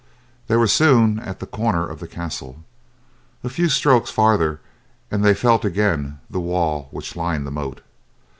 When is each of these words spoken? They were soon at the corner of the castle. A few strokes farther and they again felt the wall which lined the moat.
They 0.47 0.57
were 0.57 0.65
soon 0.65 1.19
at 1.19 1.39
the 1.39 1.45
corner 1.45 1.87
of 1.87 1.99
the 1.99 2.07
castle. 2.07 2.63
A 3.43 3.49
few 3.49 3.69
strokes 3.69 4.09
farther 4.09 4.59
and 5.11 5.23
they 5.23 5.29
again 5.57 6.05
felt 6.07 6.17
the 6.27 6.39
wall 6.39 6.87
which 6.89 7.15
lined 7.15 7.45
the 7.45 7.51
moat. 7.51 7.81